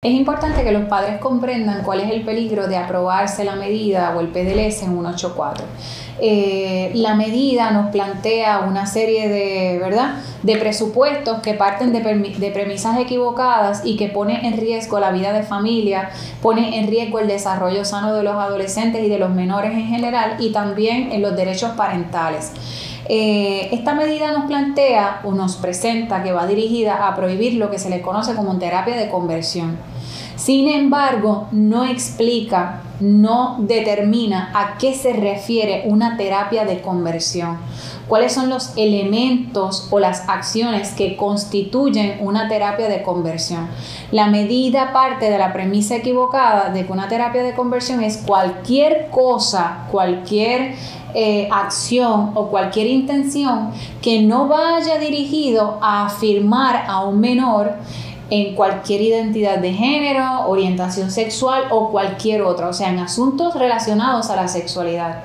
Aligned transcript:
Es 0.00 0.12
importante 0.12 0.62
que 0.62 0.70
los 0.70 0.84
padres 0.84 1.18
comprendan 1.18 1.82
cuál 1.82 1.98
es 1.98 2.12
el 2.12 2.24
peligro 2.24 2.68
de 2.68 2.76
aprobarse 2.76 3.42
la 3.42 3.56
medida 3.56 4.14
o 4.16 4.20
el 4.20 4.28
PDLS 4.28 4.84
en 4.84 4.92
184. 4.92 5.64
Eh, 6.20 6.92
la 6.94 7.16
medida 7.16 7.72
nos 7.72 7.90
plantea 7.90 8.60
una 8.60 8.86
serie 8.86 9.28
de, 9.28 9.76
¿verdad? 9.80 10.20
de 10.44 10.56
presupuestos 10.56 11.40
que 11.40 11.54
parten 11.54 11.92
de, 11.92 11.98
de, 12.00 12.50
premisas 12.52 12.96
equivocadas 12.96 13.82
y 13.84 13.96
que 13.96 14.08
pone 14.08 14.46
en 14.46 14.56
riesgo 14.56 15.00
la 15.00 15.10
vida 15.10 15.32
de 15.32 15.42
familia, 15.42 16.10
pone 16.40 16.78
en 16.78 16.86
riesgo 16.86 17.18
el 17.18 17.26
desarrollo 17.26 17.84
sano 17.84 18.14
de 18.14 18.22
los 18.22 18.36
adolescentes 18.36 19.04
y 19.04 19.08
de 19.08 19.18
los 19.18 19.30
menores 19.30 19.72
en 19.72 19.86
general 19.88 20.36
y 20.38 20.52
también 20.52 21.10
en 21.10 21.22
los 21.22 21.34
derechos 21.34 21.72
parentales. 21.72 22.52
Eh, 23.06 23.68
esta 23.72 23.94
medida 23.94 24.32
nos 24.32 24.46
plantea 24.46 25.20
o 25.24 25.32
nos 25.32 25.56
presenta 25.56 26.22
que 26.22 26.32
va 26.32 26.46
dirigida 26.46 27.06
a 27.06 27.14
prohibir 27.14 27.54
lo 27.54 27.70
que 27.70 27.78
se 27.78 27.90
le 27.90 28.02
conoce 28.02 28.34
como 28.34 28.58
terapia 28.58 28.96
de 28.96 29.08
conversión. 29.08 29.78
Sin 30.38 30.68
embargo, 30.68 31.48
no 31.50 31.84
explica, 31.84 32.82
no 33.00 33.56
determina 33.58 34.52
a 34.54 34.78
qué 34.78 34.94
se 34.94 35.12
refiere 35.12 35.82
una 35.86 36.16
terapia 36.16 36.64
de 36.64 36.80
conversión, 36.80 37.58
cuáles 38.06 38.34
son 38.34 38.48
los 38.48 38.72
elementos 38.76 39.88
o 39.90 39.98
las 39.98 40.28
acciones 40.28 40.92
que 40.92 41.16
constituyen 41.16 42.18
una 42.20 42.48
terapia 42.48 42.88
de 42.88 43.02
conversión. 43.02 43.66
La 44.12 44.28
medida 44.28 44.92
parte 44.92 45.28
de 45.28 45.38
la 45.38 45.52
premisa 45.52 45.96
equivocada 45.96 46.70
de 46.70 46.86
que 46.86 46.92
una 46.92 47.08
terapia 47.08 47.42
de 47.42 47.54
conversión 47.54 48.00
es 48.04 48.18
cualquier 48.18 49.08
cosa, 49.10 49.88
cualquier 49.90 50.76
eh, 51.14 51.48
acción 51.50 52.32
o 52.34 52.48
cualquier 52.48 52.86
intención 52.86 53.70
que 54.02 54.20
no 54.20 54.46
vaya 54.46 54.98
dirigido 54.98 55.78
a 55.80 56.06
afirmar 56.06 56.84
a 56.86 57.04
un 57.04 57.18
menor 57.18 57.76
en 58.30 58.54
cualquier 58.54 59.00
identidad 59.00 59.58
de 59.58 59.72
género, 59.72 60.46
orientación 60.46 61.10
sexual 61.10 61.64
o 61.70 61.90
cualquier 61.90 62.42
otra, 62.42 62.68
o 62.68 62.72
sea, 62.74 62.90
en 62.90 62.98
asuntos 62.98 63.54
relacionados 63.54 64.28
a 64.28 64.36
la 64.36 64.48
sexualidad. 64.48 65.22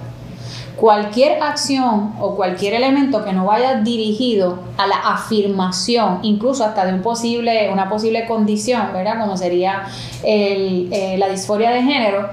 Cualquier 0.78 1.44
acción 1.44 2.14
o 2.20 2.36
cualquier 2.36 2.74
elemento 2.76 3.24
que 3.24 3.34
no 3.34 3.46
vaya 3.46 3.82
dirigido 3.82 4.60
a 4.78 4.88
la 4.88 4.96
afirmación, 4.96 6.20
incluso 6.24 6.64
hasta 6.64 6.86
de 6.86 6.94
un 6.94 7.02
posible, 7.02 7.70
una 7.72 7.90
posible 7.90 8.26
condición, 8.26 8.88
¿verdad? 8.94 9.20
Como 9.20 9.38
sería 9.38 9.84
eh, 10.24 11.16
la 11.20 11.28
disforia 11.28 11.72
de 11.72 11.84
género, 11.84 12.30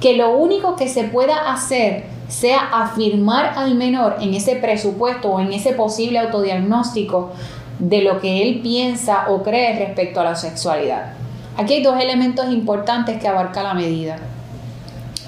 que 0.00 0.16
lo 0.16 0.32
único 0.32 0.76
que 0.76 0.88
se 0.88 1.04
pueda 1.04 1.50
hacer 1.50 2.04
sea 2.30 2.70
afirmar 2.72 3.54
al 3.56 3.74
menor 3.74 4.16
en 4.20 4.34
ese 4.34 4.56
presupuesto 4.56 5.30
o 5.30 5.40
en 5.40 5.52
ese 5.52 5.72
posible 5.72 6.18
autodiagnóstico 6.18 7.30
de 7.78 8.02
lo 8.02 8.20
que 8.20 8.42
él 8.42 8.60
piensa 8.62 9.26
o 9.28 9.42
cree 9.42 9.78
respecto 9.78 10.20
a 10.20 10.24
la 10.24 10.36
sexualidad. 10.36 11.12
Aquí 11.56 11.74
hay 11.74 11.82
dos 11.82 12.00
elementos 12.00 12.50
importantes 12.50 13.20
que 13.20 13.26
abarca 13.26 13.62
la 13.62 13.74
medida. 13.74 14.16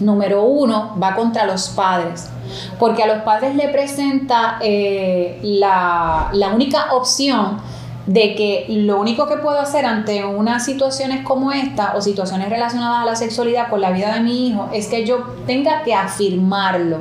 Número 0.00 0.44
uno, 0.44 0.96
va 1.02 1.14
contra 1.14 1.44
los 1.44 1.68
padres, 1.70 2.30
porque 2.78 3.02
a 3.02 3.06
los 3.06 3.22
padres 3.22 3.54
le 3.56 3.68
presenta 3.68 4.58
eh, 4.60 5.38
la, 5.42 6.30
la 6.32 6.48
única 6.48 6.92
opción 6.92 7.58
de 8.06 8.34
que 8.34 8.66
lo 8.68 9.00
único 9.00 9.28
que 9.28 9.36
puedo 9.36 9.58
hacer 9.60 9.86
ante 9.86 10.24
unas 10.24 10.64
situaciones 10.64 11.24
como 11.24 11.52
esta 11.52 11.94
o 11.96 12.00
situaciones 12.00 12.48
relacionadas 12.48 13.02
a 13.02 13.06
la 13.06 13.16
sexualidad 13.16 13.68
con 13.68 13.80
la 13.80 13.90
vida 13.90 14.14
de 14.14 14.20
mi 14.20 14.48
hijo 14.48 14.68
es 14.72 14.88
que 14.88 15.06
yo 15.06 15.18
tenga 15.46 15.82
que 15.82 15.94
afirmarlo. 15.94 16.98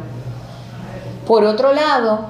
Por 1.26 1.44
otro 1.44 1.74
lado, 1.74 2.28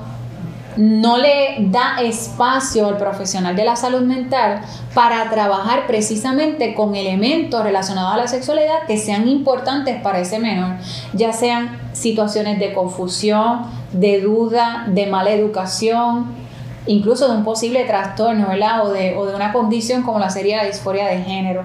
no 0.78 1.18
le 1.18 1.58
da 1.60 2.02
espacio 2.02 2.88
al 2.88 2.98
profesional 2.98 3.56
de 3.56 3.66
la 3.66 3.76
salud 3.76 4.02
mental 4.02 4.62
para 4.94 5.30
trabajar 5.30 5.86
precisamente 5.86 6.74
con 6.74 6.96
elementos 6.96 7.64
relacionados 7.64 8.14
a 8.14 8.18
la 8.18 8.28
sexualidad 8.28 8.86
que 8.88 8.98
sean 8.98 9.28
importantes 9.28 10.02
para 10.02 10.20
ese 10.20 10.40
menor, 10.40 10.78
ya 11.14 11.34
sean 11.34 11.78
situaciones 11.94 12.60
de 12.60 12.74
confusión, 12.74 13.64
de 13.92 14.22
duda, 14.22 14.86
de 14.88 15.08
mala 15.08 15.32
educación, 15.32 16.41
incluso 16.88 17.28
de 17.28 17.38
un 17.38 17.44
posible 17.44 17.84
trastorno, 17.86 18.48
¿verdad? 18.50 18.86
O 18.86 18.92
de, 18.92 19.16
o 19.16 19.26
de 19.26 19.36
una 19.36 19.54
condición 19.54 20.04
como 20.04 20.20
la 20.20 20.30
sería 20.30 20.58
la 20.58 20.66
disforia 20.66 21.08
de 21.08 21.22
género. 21.22 21.64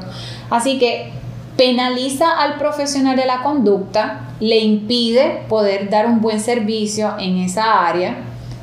Así 0.50 0.78
que 0.78 1.12
penaliza 1.56 2.38
al 2.38 2.58
profesional 2.58 3.16
de 3.16 3.26
la 3.26 3.42
conducta, 3.42 4.20
le 4.40 4.58
impide 4.58 5.44
poder 5.48 5.88
dar 5.88 6.06
un 6.06 6.20
buen 6.20 6.40
servicio 6.40 7.14
en 7.18 7.38
esa 7.38 7.86
área, 7.86 8.16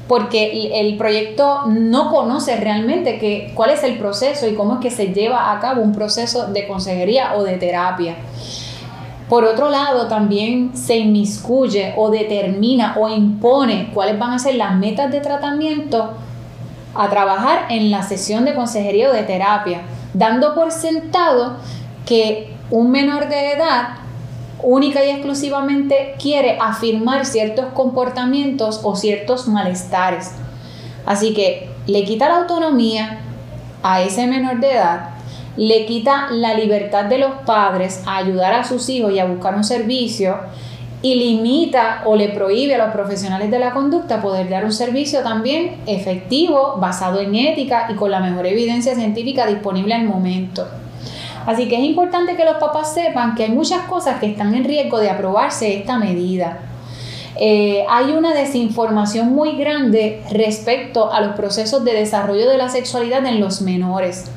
porque 0.07 0.79
el 0.79 0.95
proyecto 0.97 1.63
no 1.67 2.11
conoce 2.11 2.55
realmente 2.57 3.51
cuál 3.55 3.71
es 3.71 3.83
el 3.83 3.97
proceso 3.97 4.47
y 4.47 4.53
cómo 4.53 4.75
es 4.75 4.79
que 4.79 4.91
se 4.91 5.07
lleva 5.07 5.51
a 5.51 5.59
cabo 5.59 5.81
un 5.81 5.93
proceso 5.93 6.47
de 6.47 6.67
consejería 6.67 7.35
o 7.35 7.43
de 7.43 7.57
terapia. 7.57 8.17
Por 9.29 9.45
otro 9.45 9.69
lado, 9.69 10.07
también 10.07 10.77
se 10.77 10.97
inmiscuye 10.97 11.93
o 11.97 12.11
determina 12.11 12.95
o 12.99 13.09
impone 13.09 13.89
cuáles 13.93 14.19
van 14.19 14.33
a 14.33 14.39
ser 14.39 14.55
las 14.55 14.75
metas 14.75 15.09
de 15.11 15.21
tratamiento 15.21 16.11
a 16.95 17.09
trabajar 17.09 17.67
en 17.69 17.91
la 17.91 18.03
sesión 18.03 18.45
de 18.45 18.55
consejería 18.55 19.09
o 19.09 19.13
de 19.13 19.23
terapia, 19.23 19.81
dando 20.13 20.53
por 20.55 20.71
sentado 20.71 21.57
que 22.05 22.53
un 22.69 22.91
menor 22.91 23.29
de 23.29 23.53
edad 23.53 23.97
única 24.61 25.03
y 25.03 25.09
exclusivamente 25.09 26.15
quiere 26.19 26.57
afirmar 26.59 27.25
ciertos 27.25 27.65
comportamientos 27.73 28.81
o 28.83 28.95
ciertos 28.95 29.47
malestares. 29.47 30.31
Así 31.05 31.33
que 31.33 31.69
le 31.85 32.05
quita 32.05 32.29
la 32.29 32.37
autonomía 32.37 33.19
a 33.83 34.01
ese 34.01 34.25
menor 34.25 34.59
de 34.59 34.71
edad, 34.71 35.09
le 35.57 35.85
quita 35.85 36.29
la 36.31 36.53
libertad 36.53 37.05
de 37.05 37.17
los 37.17 37.31
padres 37.45 38.01
a 38.05 38.17
ayudar 38.17 38.53
a 38.53 38.63
sus 38.63 38.87
hijos 38.89 39.11
y 39.11 39.19
a 39.19 39.25
buscar 39.25 39.55
un 39.55 39.63
servicio 39.63 40.37
y 41.03 41.15
limita 41.15 42.01
o 42.05 42.15
le 42.15 42.29
prohíbe 42.29 42.75
a 42.75 42.85
los 42.85 42.93
profesionales 42.93 43.51
de 43.51 43.59
la 43.59 43.73
conducta 43.73 44.21
poder 44.21 44.49
dar 44.49 44.63
un 44.63 44.71
servicio 44.71 45.21
también 45.21 45.75
efectivo, 45.85 46.77
basado 46.77 47.19
en 47.19 47.35
ética 47.35 47.87
y 47.91 47.95
con 47.95 48.09
la 48.09 48.21
mejor 48.21 48.47
evidencia 48.47 48.95
científica 48.95 49.45
disponible 49.45 49.93
al 49.93 50.05
momento. 50.05 50.65
Así 51.45 51.67
que 51.67 51.75
es 51.75 51.83
importante 51.83 52.37
que 52.37 52.45
los 52.45 52.55
papás 52.55 52.93
sepan 52.93 53.35
que 53.35 53.43
hay 53.43 53.51
muchas 53.51 53.81
cosas 53.83 54.21
que 54.21 54.27
están 54.27 54.55
en 54.55 54.63
riesgo 54.63 54.97
de 54.99 55.09
aprobarse 55.09 55.75
esta 55.75 55.99
medida. 55.99 56.59
Eh, 57.35 57.83
hay 57.89 58.11
una 58.11 58.33
desinformación 58.33 59.33
muy 59.33 59.57
grande 59.57 60.21
respecto 60.31 61.11
a 61.11 61.19
los 61.19 61.35
procesos 61.35 61.83
de 61.83 61.93
desarrollo 61.93 62.49
de 62.49 62.57
la 62.57 62.69
sexualidad 62.69 63.25
en 63.25 63.41
los 63.41 63.61
menores. 63.61 64.31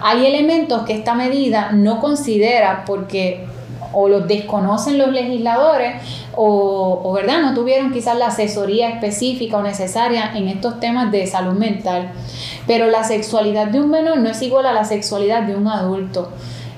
Hay 0.00 0.24
elementos 0.26 0.82
que 0.82 0.92
esta 0.92 1.14
medida 1.14 1.72
no 1.72 2.00
considera 2.00 2.84
porque 2.86 3.46
o 3.94 4.08
los 4.08 4.26
desconocen 4.26 4.98
los 4.98 5.12
legisladores 5.12 6.02
o, 6.36 7.12
¿verdad? 7.14 7.40
no 7.40 7.54
tuvieron 7.54 7.92
quizás 7.92 8.18
la 8.18 8.26
asesoría 8.26 8.88
específica 8.90 9.58
o 9.58 9.62
necesaria 9.62 10.32
en 10.34 10.48
estos 10.48 10.80
temas 10.80 11.10
de 11.12 11.26
salud 11.26 11.54
mental. 11.54 12.12
Pero 12.66 12.86
la 12.86 13.04
sexualidad 13.04 13.68
de 13.68 13.80
un 13.80 13.90
menor 13.90 14.18
no 14.18 14.28
es 14.28 14.42
igual 14.42 14.66
a 14.66 14.72
la 14.72 14.84
sexualidad 14.84 15.42
de 15.42 15.56
un 15.56 15.68
adulto. 15.68 16.28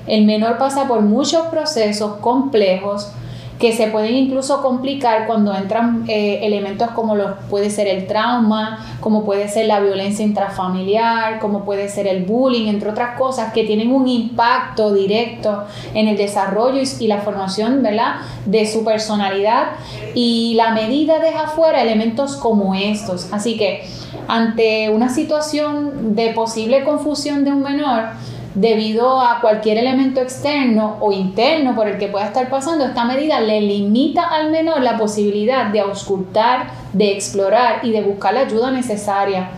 El 0.05 0.25
menor 0.25 0.57
pasa 0.57 0.87
por 0.87 1.01
muchos 1.01 1.47
procesos 1.47 2.17
complejos 2.17 3.11
que 3.59 3.73
se 3.73 3.87
pueden 3.87 4.13
incluso 4.13 4.61
complicar 4.61 5.25
cuando 5.25 5.53
entran 5.55 6.05
eh, 6.07 6.39
elementos 6.43 6.91
como 6.91 7.15
los, 7.15 7.31
puede 7.49 7.69
ser 7.69 7.87
el 7.87 8.05
trauma, 8.05 8.97
como 8.99 9.25
puede 9.25 9.47
ser 9.47 9.65
la 9.65 9.79
violencia 9.79 10.23
intrafamiliar, 10.23 11.39
como 11.39 11.65
puede 11.65 11.89
ser 11.89 12.07
el 12.07 12.23
bullying, 12.23 12.67
entre 12.67 12.89
otras 12.89 13.17
cosas 13.17 13.53
que 13.53 13.63
tienen 13.63 13.91
un 13.91 14.07
impacto 14.07 14.93
directo 14.93 15.63
en 15.93 16.07
el 16.07 16.17
desarrollo 16.17 16.81
y, 16.99 17.07
la 17.07 17.19
formación 17.19 17.81
¿verdad? 17.81 18.17
de 18.45 18.67
su 18.67 18.83
personalidad 18.83 19.69
y 20.13 20.53
la 20.55 20.71
medida 20.71 21.19
deja 21.19 21.47
fuera 21.47 21.81
elementos 21.81 22.35
como 22.35 22.75
estos. 22.75 23.31
Así 23.31 23.57
que 23.57 23.87
ante 24.27 24.89
una 24.89 25.09
situación 25.09 26.15
de 26.15 26.29
posible 26.31 26.83
confusión 26.83 27.43
de 27.43 27.51
un 27.51 27.63
menor, 27.63 28.09
debido 28.57 29.21
a 29.21 29.39
cualquier 29.39 29.77
elemento 29.77 30.19
externo 30.19 30.97
o 30.99 31.11
interno 31.11 31.75
por 31.75 31.87
el 31.87 31.99
que 31.99 32.07
pueda 32.07 32.25
estar 32.25 32.49
pasando, 32.49 32.85
esta 32.85 33.05
medida 33.05 33.39
le 33.39 33.61
limita 33.61 34.23
al 34.23 34.49
menor 34.49 34.81
la 34.81 34.97
posibilidad 34.97 35.67
de 35.67 35.79
auscultar, 35.79 36.71
de 36.91 37.11
explorar 37.11 37.81
y 37.83 37.91
de 37.91 38.01
buscar 38.01 38.33
la 38.33 38.41
ayuda 38.41 38.71
necesaria. 38.71 39.51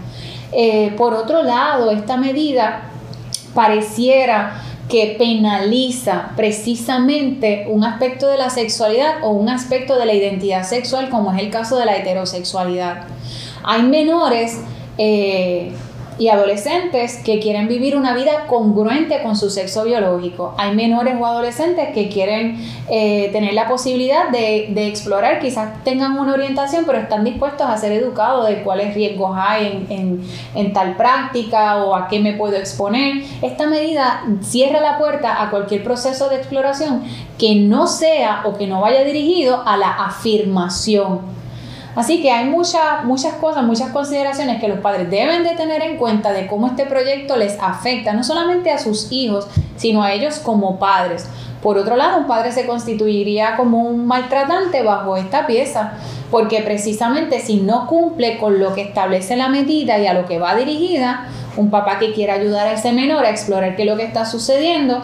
Eh, 0.52 0.94
por 0.98 1.14
otro 1.14 1.44
lado, 1.44 1.92
esta 1.92 2.18
medida 2.18 2.90
pareciera 3.54 4.64
que 4.90 5.16
penaliza 5.18 6.32
precisamente 6.36 7.68
un 7.70 7.86
aspecto 7.86 8.28
de 8.28 8.38
la 8.38 8.50
sexualidad 8.50 9.24
o 9.24 9.30
un 9.30 9.48
aspecto 9.48 9.98
de 9.98 10.08
la 10.08 10.14
identidad 10.14 10.64
sexual, 10.64 11.10
como 11.10 11.32
es 11.32 11.40
el 11.40 11.52
caso 11.52 11.78
de 11.78 11.86
la 11.86 11.96
heterosexualidad. 11.96 13.04
Hay 13.64 13.84
menores 13.84 14.60
eh, 14.98 15.72
y 16.20 16.28
adolescentes 16.28 17.16
que 17.24 17.40
quieren 17.40 17.70
vivir 17.70 17.96
una 17.96 18.14
vida 18.14 18.46
congruente 18.48 19.24
con 19.24 19.38
su 19.38 19.50
sexo 19.50 19.86
biológico. 19.86 20.54
Hay 20.58 20.76
menores 20.76 21.16
o 21.18 21.26
adolescentes 21.26 21.94
que 21.94 22.10
quieren 22.10 22.58
eh, 22.90 23.30
tener 23.32 23.54
la 23.54 23.70
posibilidad 23.70 24.30
de, 24.30 24.68
de, 24.72 24.88
explorar, 24.88 25.40
quizás 25.40 25.82
tengan 25.86 26.20
una 26.20 26.34
orientación, 26.34 26.84
pero 26.86 27.00
están 27.00 27.24
dispuestos 27.24 27.66
a 27.66 27.78
ser 27.78 27.94
educados 27.94 28.48
de 28.50 28.62
cuáles 28.64 28.94
riesgos 28.94 29.32
hay 29.40 29.86
en, 29.90 29.98
en, 29.98 30.22
en 30.56 30.74
tal 30.74 30.98
práctica 30.98 31.78
o 31.78 31.96
a 31.96 32.10
qué 32.10 32.20
me 32.20 32.34
puedo 32.34 32.58
exponer. 32.58 33.24
Esta 33.42 33.68
medida 33.68 34.26
cierra 34.42 34.82
la 34.82 34.98
puerta 34.98 35.42
a 35.42 35.50
cualquier 35.50 35.86
proceso 35.86 36.28
de 36.28 36.36
exploración 36.36 37.04
que 37.38 37.56
no 37.56 37.88
sea 37.88 38.42
o 38.44 38.58
que 38.58 38.68
no 38.68 38.82
vaya 38.82 39.06
dirigido 39.06 39.64
a 39.66 39.78
la 39.78 39.90
afirmación 39.92 41.39
Así 41.96 42.22
que 42.22 42.32
hay 42.32 42.46
muchas 42.46 43.04
muchas 43.04 43.34
cosas, 43.36 43.64
muchas 43.64 43.92
consideraciones 43.92 44.60
que 44.62 44.68
los 44.68 44.80
padres 44.80 45.10
deben 45.10 45.44
de 45.44 45.56
tener 45.56 45.82
en 45.82 45.98
cuenta 45.98 46.32
de 46.32 46.48
cómo 46.48 46.68
este 46.68 46.86
proyecto 46.86 47.36
les 47.36 47.58
afecta, 47.60 48.14
no 48.14 48.24
solamente 48.24 48.72
a 48.72 48.78
sus 48.78 49.12
hijos, 49.12 49.48
sino 49.76 50.04
a 50.04 50.14
ellos 50.14 50.40
como 50.40 50.80
padres. 50.80 51.28
Por 51.62 51.78
otro 51.78 51.98
lado, 51.98 52.20
un 52.20 52.28
padre 52.28 52.52
se 52.52 52.66
constituiría 52.66 53.58
como 53.58 53.84
un 53.84 54.06
maltratante 54.08 54.82
bajo 54.82 55.18
esta 55.18 55.46
pieza, 55.46 55.94
porque 56.32 56.62
precisamente 56.62 57.40
si 57.40 57.58
no 57.58 57.88
cumple 57.88 58.38
con 58.38 58.60
lo 58.60 58.74
que 58.74 58.82
establece 58.82 59.36
la 59.36 59.50
medida 59.50 60.00
y 60.00 60.08
a 60.08 60.14
lo 60.14 60.26
que 60.26 60.40
va 60.40 60.56
dirigida, 60.56 61.28
un 61.58 61.70
papá 61.70 62.00
que 62.00 62.14
quiera 62.14 62.36
ayudar 62.36 62.68
a 62.68 62.74
ese 62.74 62.94
menor 62.94 63.26
a 63.26 63.30
explorar 63.30 63.76
qué 63.76 63.82
es 63.82 63.90
lo 63.90 63.98
que 63.98 64.04
está 64.04 64.26
sucediendo 64.26 65.04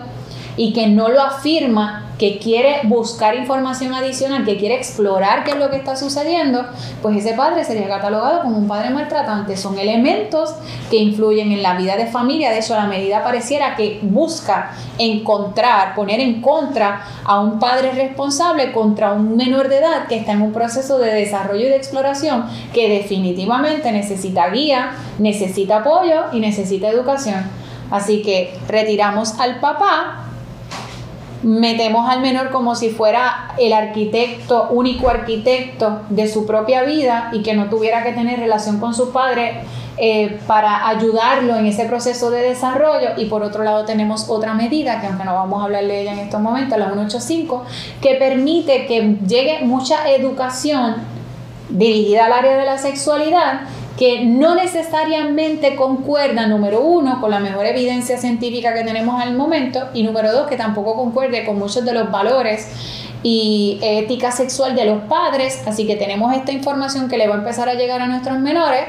y 0.57 0.73
que 0.73 0.87
no 0.87 1.09
lo 1.09 1.21
afirma 1.21 2.05
que 2.17 2.37
quiere 2.37 2.81
buscar 2.83 3.35
información 3.35 3.93
adicional, 3.93 4.45
que 4.45 4.57
quiere 4.57 4.75
explorar 4.75 5.43
qué 5.43 5.51
es 5.51 5.57
lo 5.57 5.69
que 5.69 5.75
está 5.75 5.95
sucediendo, 5.95 6.65
pues 7.01 7.17
ese 7.17 7.33
padre 7.33 7.63
sería 7.65 7.87
catalogado 7.87 8.43
como 8.43 8.57
un 8.57 8.67
padre 8.67 8.89
maltratante. 8.89 9.57
Son 9.57 9.77
elementos 9.77 10.55
que 10.89 10.97
influyen 10.97 11.51
en 11.51 11.61
la 11.61 11.75
vida 11.75 11.97
de 11.97 12.07
familia. 12.07 12.51
De 12.51 12.59
hecho, 12.59 12.75
la 12.75 12.87
medida 12.87 13.23
pareciera 13.23 13.75
que 13.75 13.99
busca 14.01 14.71
encontrar, 14.97 15.93
poner 15.93 16.21
en 16.21 16.41
contra 16.41 17.05
a 17.25 17.41
un 17.41 17.59
padre 17.59 17.91
responsable 17.91 18.71
contra 18.71 19.11
un 19.11 19.35
menor 19.35 19.67
de 19.67 19.79
edad 19.79 20.07
que 20.07 20.15
está 20.15 20.31
en 20.31 20.41
un 20.41 20.53
proceso 20.53 20.97
de 20.99 21.13
desarrollo 21.13 21.65
y 21.65 21.69
de 21.69 21.75
exploración 21.75 22.45
que 22.73 22.87
definitivamente 22.87 23.91
necesita 23.91 24.49
guía, 24.49 24.91
necesita 25.19 25.77
apoyo 25.77 26.25
y 26.31 26.39
necesita 26.39 26.87
educación. 26.87 27.43
Así 27.91 28.21
que 28.21 28.57
retiramos 28.67 29.39
al 29.39 29.59
papá 29.59 30.25
metemos 31.45 32.09
al 32.09 32.21
menor 32.21 32.49
como 32.49 32.73
si 32.73 32.89
fuera 32.89 33.53
el 33.59 33.71
arquitecto, 33.71 34.67
único 34.71 35.09
arquitecto 35.09 36.01
de 36.09 36.27
su 36.27 36.47
propia 36.47 36.81
vida 36.83 37.29
y 37.33 37.43
que 37.43 37.53
no 37.53 37.69
tuviera 37.69 38.03
que 38.03 38.13
tener 38.13 38.39
relación 38.39 38.79
con 38.79 38.95
su 38.95 39.11
padre 39.11 39.61
eh, 39.97 40.39
para 40.47 40.87
ayudarlo 40.87 41.55
en 41.55 41.67
ese 41.67 41.85
proceso 41.85 42.31
de 42.31 42.41
desarrollo. 42.41 43.09
Y 43.17 43.25
por 43.25 43.43
otro 43.43 43.63
lado 43.63 43.85
tenemos 43.85 44.27
otra 44.27 44.55
medida, 44.55 44.99
que 44.99 45.05
aunque 45.05 45.23
no 45.23 45.35
vamos 45.35 45.61
a 45.61 45.65
hablar 45.65 45.85
de 45.85 46.01
ella 46.01 46.13
en 46.13 46.19
estos 46.19 46.41
momentos, 46.41 46.79
la 46.79 46.87
185, 46.87 47.63
que 48.01 48.15
permite 48.15 48.87
que 48.87 49.17
llegue 49.27 49.59
mucha 49.61 50.09
educación 50.09 50.95
dirigida 51.69 52.25
al 52.25 52.33
área 52.33 52.57
de 52.57 52.65
la 52.65 52.79
sexualidad 52.79 53.61
que 53.97 54.25
no 54.25 54.55
necesariamente 54.55 55.75
concuerda, 55.75 56.47
número 56.47 56.81
uno, 56.81 57.21
con 57.21 57.31
la 57.31 57.39
mejor 57.39 57.65
evidencia 57.65 58.17
científica 58.17 58.73
que 58.73 58.83
tenemos 58.83 59.21
al 59.21 59.35
momento, 59.35 59.79
y 59.93 60.03
número 60.03 60.31
dos, 60.31 60.47
que 60.47 60.57
tampoco 60.57 60.95
concuerde 60.95 61.45
con 61.45 61.57
muchos 61.57 61.85
de 61.85 61.93
los 61.93 62.11
valores 62.11 62.67
y 63.23 63.79
ética 63.81 64.31
sexual 64.31 64.75
de 64.75 64.85
los 64.85 65.01
padres, 65.03 65.63
así 65.65 65.87
que 65.87 65.95
tenemos 65.95 66.31
esta 66.35 66.51
información 66.51 67.09
que 67.09 67.17
le 67.17 67.27
va 67.27 67.33
a 67.33 67.37
empezar 67.39 67.67
a 67.67 67.73
llegar 67.73 67.99
a 68.01 68.05
nuestros 68.05 68.37
menores. 68.37 68.81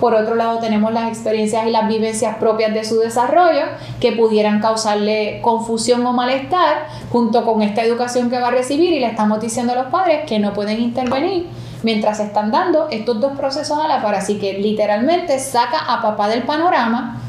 Por 0.00 0.14
otro 0.14 0.34
lado, 0.34 0.58
tenemos 0.58 0.92
las 0.92 1.08
experiencias 1.08 1.64
y 1.66 1.70
las 1.70 1.86
vivencias 1.86 2.36
propias 2.38 2.74
de 2.74 2.82
su 2.82 2.98
desarrollo 2.98 3.66
que 4.00 4.10
pudieran 4.10 4.60
causarle 4.60 5.38
confusión 5.42 6.04
o 6.06 6.12
malestar 6.12 6.88
junto 7.12 7.44
con 7.44 7.62
esta 7.62 7.84
educación 7.84 8.30
que 8.30 8.40
va 8.40 8.48
a 8.48 8.50
recibir 8.50 8.92
y 8.92 8.98
le 8.98 9.06
estamos 9.06 9.40
diciendo 9.40 9.74
a 9.74 9.76
los 9.76 9.86
padres 9.86 10.22
que 10.26 10.40
no 10.40 10.52
pueden 10.54 10.80
intervenir 10.80 11.46
mientras 11.84 12.18
están 12.18 12.50
dando 12.50 12.88
estos 12.90 13.20
dos 13.20 13.36
procesos 13.36 13.78
a 13.78 13.86
la 13.86 14.02
par. 14.02 14.16
Así 14.16 14.38
que 14.38 14.54
literalmente 14.54 15.38
saca 15.38 15.78
a 15.78 16.02
papá 16.02 16.28
del 16.28 16.42
panorama 16.42 17.20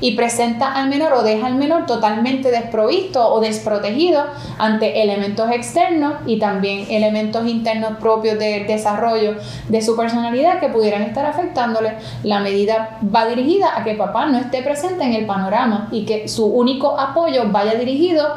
y 0.00 0.14
presenta 0.14 0.72
al 0.72 0.88
menor 0.88 1.12
o 1.12 1.22
deja 1.22 1.46
al 1.46 1.56
menor 1.56 1.86
totalmente 1.86 2.50
desprovisto 2.50 3.32
o 3.32 3.40
desprotegido 3.40 4.24
ante 4.58 5.02
elementos 5.02 5.50
externos 5.50 6.14
y 6.26 6.38
también 6.38 6.86
elementos 6.88 7.46
internos 7.46 7.92
propios 7.98 8.38
del 8.38 8.66
desarrollo 8.66 9.34
de 9.68 9.82
su 9.82 9.96
personalidad 9.96 10.60
que 10.60 10.68
pudieran 10.68 11.02
estar 11.02 11.26
afectándole. 11.26 11.94
La 12.22 12.40
medida 12.40 12.98
va 13.14 13.26
dirigida 13.26 13.76
a 13.76 13.84
que 13.84 13.94
papá 13.94 14.26
no 14.26 14.38
esté 14.38 14.62
presente 14.62 15.04
en 15.04 15.14
el 15.14 15.26
panorama 15.26 15.88
y 15.90 16.04
que 16.04 16.28
su 16.28 16.46
único 16.46 16.98
apoyo 16.98 17.50
vaya 17.50 17.74
dirigido 17.74 18.34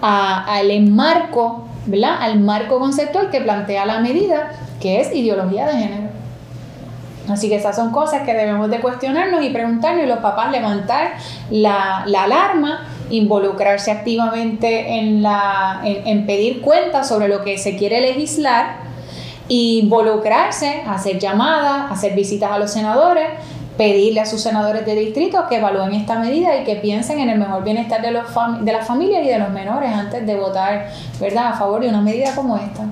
al 0.00 0.70
enmarco, 0.70 1.64
¿verdad? 1.86 2.16
Al 2.20 2.40
marco 2.40 2.78
conceptual 2.78 3.30
que 3.30 3.40
plantea 3.40 3.86
la 3.86 4.00
medida 4.00 4.50
que 4.82 5.00
es 5.00 5.14
ideología 5.14 5.66
de 5.66 5.74
género. 5.74 6.08
Así 7.28 7.48
que 7.48 7.54
esas 7.54 7.76
son 7.76 7.92
cosas 7.92 8.22
que 8.22 8.34
debemos 8.34 8.68
de 8.68 8.80
cuestionarnos 8.80 9.44
y 9.44 9.50
preguntarnos 9.50 10.04
y 10.04 10.08
los 10.08 10.18
papás 10.18 10.50
levantar 10.50 11.12
la, 11.50 12.02
la 12.06 12.24
alarma, 12.24 12.88
involucrarse 13.10 13.92
activamente 13.92 14.98
en, 14.98 15.22
la, 15.22 15.80
en, 15.84 16.26
pedir 16.26 16.60
cuentas 16.60 17.06
sobre 17.06 17.28
lo 17.28 17.44
que 17.44 17.58
se 17.58 17.76
quiere 17.76 18.00
legislar, 18.00 18.78
involucrarse, 19.48 20.82
hacer 20.88 21.20
llamadas, 21.20 21.92
hacer 21.92 22.14
visitas 22.16 22.50
a 22.50 22.58
los 22.58 22.72
senadores, 22.72 23.28
pedirle 23.76 24.20
a 24.20 24.26
sus 24.26 24.40
senadores 24.40 24.84
de 24.84 24.96
distrito 24.96 25.46
que 25.48 25.56
evalúen 25.56 25.94
esta 25.94 26.18
medida 26.18 26.56
y 26.56 26.64
que 26.64 26.76
piensen 26.76 27.20
en 27.20 27.30
el 27.30 27.38
mejor 27.38 27.62
bienestar 27.62 28.02
de, 28.02 28.10
los 28.10 28.24
de 28.60 28.72
las 28.72 28.86
familias 28.86 29.24
y 29.24 29.28
de 29.28 29.38
los 29.38 29.50
menores 29.50 29.92
antes 29.92 30.26
de 30.26 30.36
votar 30.36 30.88
¿verdad? 31.20 31.52
a 31.52 31.52
favor 31.52 31.80
de 31.80 31.88
una 31.88 32.00
medida 32.00 32.34
como 32.34 32.56
esta. 32.56 32.84